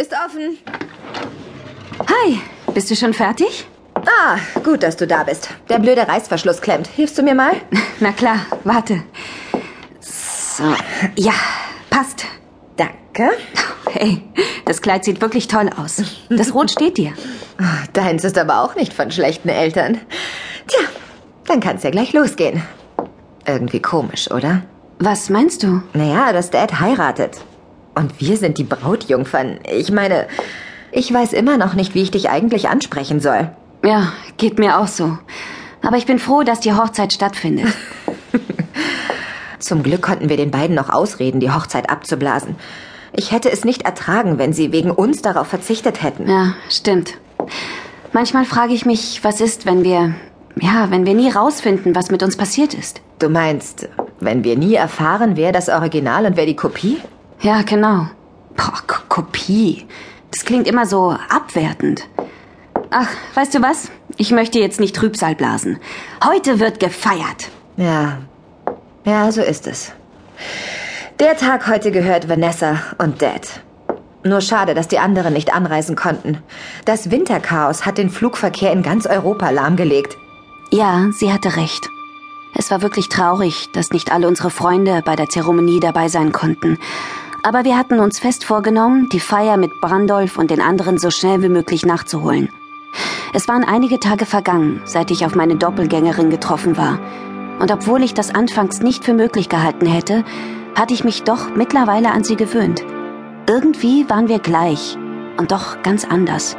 Ist 0.00 0.14
offen. 0.14 0.56
Hi, 2.08 2.40
bist 2.72 2.90
du 2.90 2.96
schon 2.96 3.12
fertig? 3.12 3.66
Ah, 3.94 4.38
gut, 4.64 4.82
dass 4.82 4.96
du 4.96 5.06
da 5.06 5.24
bist. 5.24 5.50
Der 5.68 5.78
blöde 5.78 6.08
Reißverschluss 6.08 6.62
klemmt. 6.62 6.86
Hilfst 6.86 7.18
du 7.18 7.22
mir 7.22 7.34
mal? 7.34 7.52
Na 8.00 8.12
klar, 8.12 8.46
warte. 8.64 9.02
So, 10.00 10.64
ja, 11.16 11.34
passt. 11.90 12.24
Danke. 12.76 13.28
Hey, 13.90 14.22
das 14.64 14.80
Kleid 14.80 15.04
sieht 15.04 15.20
wirklich 15.20 15.48
toll 15.48 15.68
aus. 15.76 16.02
Das 16.30 16.54
Rot 16.54 16.70
steht 16.70 16.96
dir. 16.96 17.12
Ah, 17.58 17.84
Deins 17.92 18.24
ist 18.24 18.38
aber 18.38 18.62
auch 18.62 18.76
nicht 18.76 18.94
von 18.94 19.10
schlechten 19.10 19.50
Eltern. 19.50 20.00
Tja, 20.66 20.80
dann 21.46 21.60
kann's 21.60 21.82
ja 21.82 21.90
gleich 21.90 22.14
losgehen. 22.14 22.62
Irgendwie 23.46 23.82
komisch, 23.82 24.30
oder? 24.30 24.62
Was 24.98 25.28
meinst 25.28 25.62
du? 25.62 25.82
Naja, 25.92 26.32
dass 26.32 26.48
Dad 26.48 26.80
heiratet. 26.80 27.42
Und 27.94 28.20
wir 28.20 28.36
sind 28.36 28.58
die 28.58 28.64
Brautjungfern. 28.64 29.60
Ich 29.70 29.90
meine, 29.90 30.26
ich 30.92 31.12
weiß 31.12 31.32
immer 31.32 31.56
noch 31.56 31.74
nicht, 31.74 31.94
wie 31.94 32.02
ich 32.02 32.10
dich 32.10 32.30
eigentlich 32.30 32.68
ansprechen 32.68 33.20
soll. 33.20 33.50
Ja, 33.84 34.12
geht 34.36 34.58
mir 34.58 34.78
auch 34.78 34.88
so. 34.88 35.18
Aber 35.82 35.96
ich 35.96 36.06
bin 36.06 36.18
froh, 36.18 36.42
dass 36.42 36.60
die 36.60 36.74
Hochzeit 36.74 37.12
stattfindet. 37.12 37.68
Zum 39.58 39.82
Glück 39.82 40.02
konnten 40.02 40.28
wir 40.28 40.36
den 40.36 40.50
beiden 40.50 40.76
noch 40.76 40.90
ausreden, 40.90 41.40
die 41.40 41.50
Hochzeit 41.50 41.90
abzublasen. 41.90 42.56
Ich 43.12 43.32
hätte 43.32 43.50
es 43.50 43.64
nicht 43.64 43.82
ertragen, 43.82 44.38
wenn 44.38 44.52
sie 44.52 44.72
wegen 44.72 44.90
uns 44.90 45.22
darauf 45.22 45.48
verzichtet 45.48 46.02
hätten. 46.02 46.28
Ja, 46.28 46.54
stimmt. 46.68 47.18
Manchmal 48.12 48.44
frage 48.44 48.72
ich 48.72 48.86
mich, 48.86 49.22
was 49.22 49.40
ist, 49.40 49.66
wenn 49.66 49.84
wir, 49.84 50.14
ja, 50.60 50.90
wenn 50.90 51.06
wir 51.06 51.14
nie 51.14 51.30
rausfinden, 51.30 51.94
was 51.94 52.10
mit 52.10 52.22
uns 52.22 52.36
passiert 52.36 52.74
ist. 52.74 53.00
Du 53.18 53.28
meinst, 53.28 53.88
wenn 54.20 54.44
wir 54.44 54.56
nie 54.56 54.74
erfahren, 54.74 55.36
wer 55.36 55.52
das 55.52 55.68
Original 55.68 56.26
und 56.26 56.36
wer 56.36 56.46
die 56.46 56.56
Kopie? 56.56 56.98
Ja, 57.40 57.62
genau. 57.62 58.06
Boah, 58.56 58.82
K 58.86 58.96
Kopie. 59.08 59.86
Das 60.30 60.44
klingt 60.44 60.68
immer 60.68 60.86
so 60.86 61.16
abwertend. 61.28 62.06
Ach, 62.90 63.08
weißt 63.34 63.54
du 63.54 63.62
was? 63.62 63.90
Ich 64.16 64.30
möchte 64.30 64.58
jetzt 64.58 64.80
nicht 64.80 64.94
Trübsal 64.94 65.34
blasen. 65.34 65.78
Heute 66.24 66.60
wird 66.60 66.80
gefeiert. 66.80 67.48
Ja. 67.76 68.18
Ja, 69.04 69.32
so 69.32 69.40
ist 69.40 69.66
es. 69.66 69.92
Der 71.18 71.36
Tag 71.36 71.66
heute 71.66 71.90
gehört 71.90 72.28
Vanessa 72.28 72.82
und 72.98 73.22
Dad. 73.22 73.62
Nur 74.22 74.42
schade, 74.42 74.74
dass 74.74 74.88
die 74.88 74.98
anderen 74.98 75.32
nicht 75.32 75.52
anreisen 75.52 75.96
konnten. 75.96 76.38
Das 76.84 77.10
Winterchaos 77.10 77.86
hat 77.86 77.96
den 77.96 78.10
Flugverkehr 78.10 78.72
in 78.72 78.82
ganz 78.82 79.06
Europa 79.06 79.48
lahmgelegt. 79.48 80.16
Ja, 80.70 81.06
sie 81.12 81.32
hatte 81.32 81.56
recht. 81.56 81.88
Es 82.54 82.70
war 82.70 82.82
wirklich 82.82 83.08
traurig, 83.08 83.68
dass 83.72 83.90
nicht 83.90 84.12
alle 84.12 84.28
unsere 84.28 84.50
Freunde 84.50 85.02
bei 85.04 85.16
der 85.16 85.28
Zeremonie 85.28 85.80
dabei 85.80 86.08
sein 86.08 86.32
konnten. 86.32 86.78
Aber 87.42 87.64
wir 87.64 87.78
hatten 87.78 88.00
uns 88.00 88.18
fest 88.18 88.44
vorgenommen, 88.44 89.08
die 89.08 89.20
Feier 89.20 89.56
mit 89.56 89.80
Brandolf 89.80 90.36
und 90.38 90.50
den 90.50 90.60
anderen 90.60 90.98
so 90.98 91.10
schnell 91.10 91.42
wie 91.42 91.48
möglich 91.48 91.86
nachzuholen. 91.86 92.50
Es 93.32 93.48
waren 93.48 93.64
einige 93.64 94.00
Tage 94.00 94.26
vergangen, 94.26 94.82
seit 94.84 95.10
ich 95.10 95.24
auf 95.24 95.34
meine 95.34 95.56
Doppelgängerin 95.56 96.30
getroffen 96.30 96.76
war. 96.76 96.98
Und 97.60 97.70
obwohl 97.70 98.02
ich 98.02 98.14
das 98.14 98.34
anfangs 98.34 98.80
nicht 98.80 99.04
für 99.04 99.14
möglich 99.14 99.48
gehalten 99.48 99.86
hätte, 99.86 100.24
hatte 100.74 100.94
ich 100.94 101.04
mich 101.04 101.22
doch 101.22 101.54
mittlerweile 101.54 102.10
an 102.10 102.24
sie 102.24 102.36
gewöhnt. 102.36 102.82
Irgendwie 103.48 104.08
waren 104.08 104.28
wir 104.28 104.38
gleich 104.38 104.98
und 105.38 105.52
doch 105.52 105.82
ganz 105.82 106.04
anders. 106.04 106.56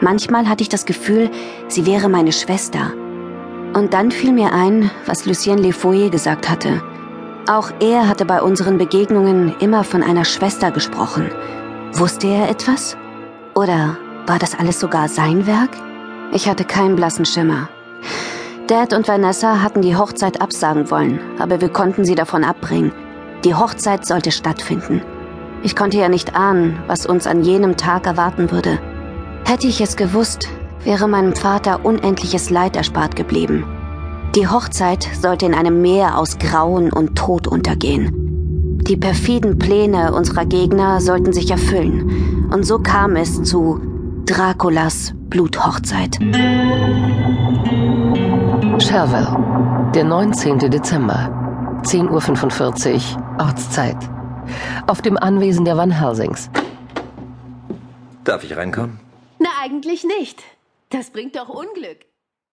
Manchmal 0.00 0.48
hatte 0.48 0.62
ich 0.62 0.68
das 0.68 0.84
Gefühl, 0.84 1.30
sie 1.68 1.86
wäre 1.86 2.08
meine 2.08 2.32
Schwester. 2.32 2.92
Und 3.74 3.94
dann 3.94 4.10
fiel 4.10 4.32
mir 4.32 4.52
ein, 4.52 4.90
was 5.06 5.26
Lucien 5.26 5.58
Lefoyer 5.58 6.10
gesagt 6.10 6.50
hatte. 6.50 6.82
Auch 7.48 7.72
er 7.80 8.08
hatte 8.08 8.24
bei 8.24 8.40
unseren 8.40 8.78
Begegnungen 8.78 9.54
immer 9.58 9.82
von 9.82 10.04
einer 10.04 10.24
Schwester 10.24 10.70
gesprochen. 10.70 11.28
Wusste 11.92 12.28
er 12.28 12.48
etwas? 12.48 12.96
Oder 13.54 13.96
war 14.26 14.38
das 14.38 14.56
alles 14.58 14.78
sogar 14.78 15.08
sein 15.08 15.46
Werk? 15.46 15.70
Ich 16.32 16.48
hatte 16.48 16.64
keinen 16.64 16.94
blassen 16.94 17.24
Schimmer. 17.24 17.68
Dad 18.68 18.92
und 18.92 19.08
Vanessa 19.08 19.60
hatten 19.60 19.82
die 19.82 19.96
Hochzeit 19.96 20.40
absagen 20.40 20.88
wollen, 20.90 21.18
aber 21.40 21.60
wir 21.60 21.68
konnten 21.68 22.04
sie 22.04 22.14
davon 22.14 22.44
abbringen. 22.44 22.92
Die 23.44 23.56
Hochzeit 23.56 24.06
sollte 24.06 24.30
stattfinden. 24.30 25.02
Ich 25.64 25.74
konnte 25.74 25.98
ja 25.98 26.08
nicht 26.08 26.36
ahnen, 26.36 26.80
was 26.86 27.06
uns 27.06 27.26
an 27.26 27.42
jenem 27.42 27.76
Tag 27.76 28.06
erwarten 28.06 28.52
würde. 28.52 28.78
Hätte 29.44 29.66
ich 29.66 29.80
es 29.80 29.96
gewusst, 29.96 30.48
wäre 30.84 31.08
meinem 31.08 31.34
Vater 31.34 31.84
unendliches 31.84 32.50
Leid 32.50 32.76
erspart 32.76 33.16
geblieben. 33.16 33.64
Die 34.34 34.48
Hochzeit 34.48 35.06
sollte 35.20 35.44
in 35.44 35.54
einem 35.54 35.82
Meer 35.82 36.16
aus 36.16 36.38
Grauen 36.38 36.90
und 36.90 37.16
Tod 37.16 37.46
untergehen. 37.46 38.78
Die 38.82 38.96
perfiden 38.96 39.58
Pläne 39.58 40.14
unserer 40.14 40.46
Gegner 40.46 41.02
sollten 41.02 41.34
sich 41.34 41.50
erfüllen. 41.50 42.48
Und 42.50 42.64
so 42.64 42.78
kam 42.78 43.16
es 43.16 43.42
zu 43.42 43.78
Draculas 44.24 45.12
Bluthochzeit. 45.14 46.18
Cherville, 48.78 49.90
der 49.94 50.04
19. 50.04 50.58
Dezember, 50.70 51.80
10.45 51.82 52.94
Uhr, 52.94 53.38
Ortszeit. 53.38 53.98
Auf 54.86 55.02
dem 55.02 55.18
Anwesen 55.18 55.66
der 55.66 55.76
Van 55.76 55.90
Helsings. 55.90 56.48
Darf 58.24 58.44
ich 58.44 58.56
reinkommen? 58.56 58.98
Na, 59.38 59.50
eigentlich 59.62 60.04
nicht. 60.04 60.42
Das 60.88 61.10
bringt 61.10 61.36
doch 61.36 61.50
Unglück. 61.50 62.11